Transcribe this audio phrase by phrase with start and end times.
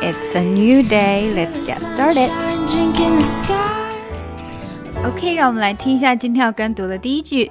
[0.00, 1.32] It's a new day.
[1.34, 2.30] Let's get started.
[5.04, 7.50] OK，让我们来听一下今天要跟读的第一句。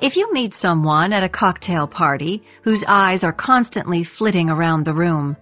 [0.00, 4.92] If you meet someone at a cocktail party whose eyes are constantly flitting around the
[4.92, 5.36] room,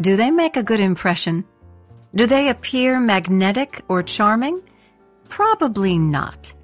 [0.00, 1.44] do they make a good impression?
[2.14, 4.62] Do they appear magnetic or charming?
[5.28, 6.54] Probably not.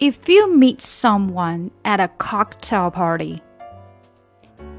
[0.00, 3.42] If you meet someone at a cocktail party,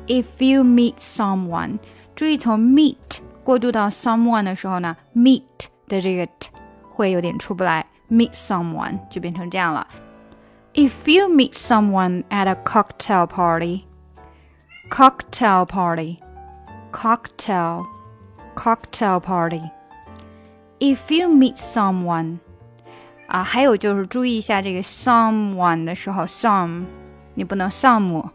[0.08, 1.80] if you meet someone，
[2.16, 5.42] 注意从 meet 过渡到 someone 的时候呢，meet
[5.88, 6.50] 的这个 t
[6.90, 9.88] 会有点出不来，meet someone 就变成这样了。
[10.74, 13.86] If you meet someone at a cocktail party,
[14.90, 16.18] cocktail party,
[16.92, 17.86] cocktail,
[18.56, 19.62] cocktail party.
[20.80, 22.40] If you meet someone
[23.28, 26.86] 啊，还有就是注意一下这个 someone 的时候，some
[27.34, 28.30] 你不能 some，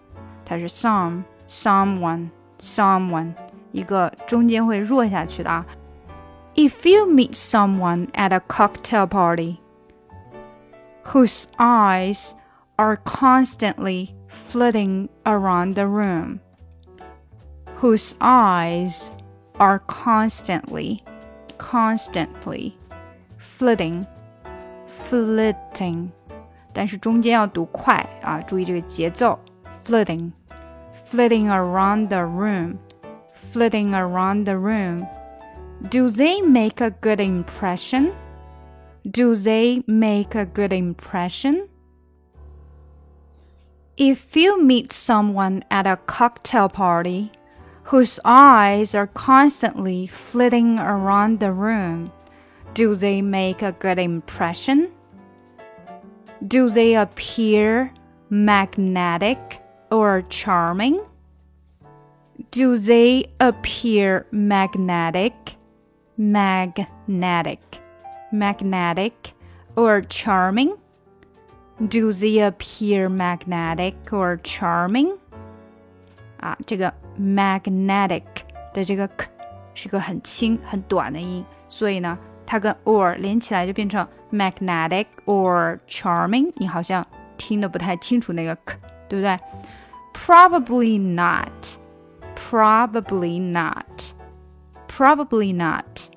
[0.44, 3.32] 它是 some someone someone
[3.72, 5.64] 一个中间会弱下去的啊。
[6.54, 9.58] If you meet someone at a cocktail party
[11.04, 12.30] whose eyes
[12.76, 16.38] are constantly flitting around the room,
[17.80, 19.10] whose eyes
[19.58, 21.00] are constantly,
[21.58, 22.72] constantly
[23.38, 24.06] flitting,
[25.08, 26.08] flitting，
[26.72, 29.38] 但是中间要读快啊，注意这个节奏，
[29.84, 30.32] flitting。
[31.11, 32.79] Flitting around the room,
[33.35, 35.05] flitting around the room.
[35.89, 38.13] Do they make a good impression?
[39.05, 41.67] Do they make a good impression?
[43.97, 47.33] If you meet someone at a cocktail party
[47.91, 52.09] whose eyes are constantly flitting around the room,
[52.73, 54.89] do they make a good impression?
[56.47, 57.93] Do they appear
[58.29, 59.60] magnetic?
[59.90, 61.00] or charming?
[62.50, 65.32] Do they appear magnetic,
[66.16, 67.60] magnetic,
[68.30, 69.12] magnetic,
[69.74, 70.76] or charming?
[71.78, 75.18] Do they appear magnetic or charming?
[76.40, 78.22] 啊，这个 magnetic
[78.72, 79.26] 的这个 k
[79.74, 86.52] 是个很轻很短的音，所以呢，它跟 or 连起来就变成 magnetic or charming。
[86.56, 87.06] 你好像
[87.36, 88.76] 听得不太清楚那个 k，
[89.08, 89.38] 对不对
[90.12, 91.78] ？Probably not.
[92.34, 94.14] Probably not.
[94.88, 96.10] Probably not.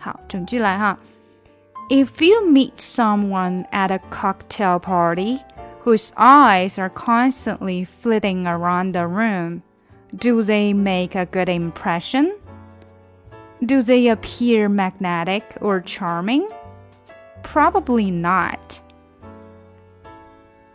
[0.00, 0.98] 好，整句来哈。
[1.88, 5.40] If you meet someone at a cocktail party
[5.84, 9.62] whose eyes are constantly flitting around the room,
[10.16, 12.32] do they make a good impression?
[13.64, 16.48] Do they appear magnetic or charming?
[17.42, 18.80] Probably not.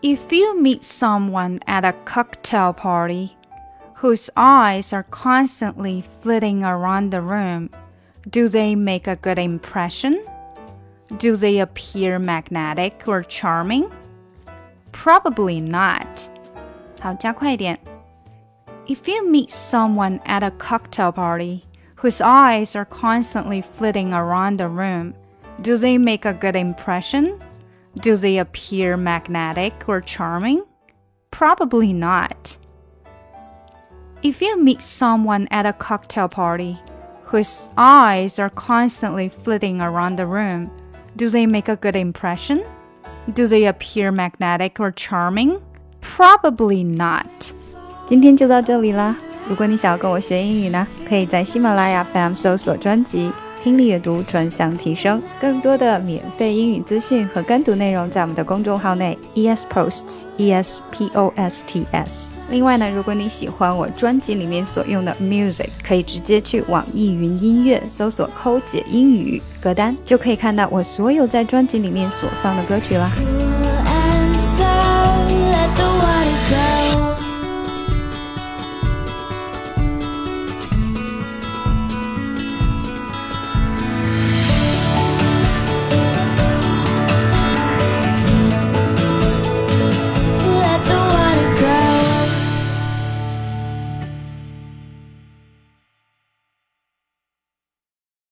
[0.03, 3.35] If you meet someone at a cocktail party
[3.95, 7.69] whose eyes are constantly flitting around the room,
[8.29, 10.23] do they make a good impression?
[11.17, 13.89] Do they appear magnetic or charming?
[14.91, 16.29] Probably not.
[17.01, 17.79] 好，加快一点。
[18.87, 21.63] If you meet someone at a cocktail party
[21.97, 25.13] whose eyes are constantly flitting around the room,
[25.61, 27.37] do they make a good impression?
[27.99, 30.63] Do they appear magnetic or charming?
[31.31, 32.57] Probably not.
[34.21, 36.77] If you meet someone at a cocktail party
[37.25, 40.69] whose eyes are constantly flitting around the room,
[41.15, 42.63] do they make a good impression?
[43.33, 45.59] Do they appear magnetic or charming?
[46.01, 47.53] Probably not.
[48.07, 49.15] 今天就到这里啦。
[49.47, 53.31] 如果你想要跟我学英语呢，可以在喜马拉雅 FM 搜索专辑
[53.64, 62.30] 听力阅读专项提升，更多的免费英语资讯和跟读内容在我们的公众号内，e s posts e s p o s t s。
[62.50, 73.10] 另外呢，如果你喜欢我专辑里面所用的 music，可以直接去网易云音乐搜索“抠姐英语歌单”，就可以看到我所有在专辑里面所放的歌曲啦。